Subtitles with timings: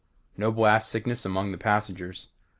[0.35, 2.29] No blast sickness among the passengers.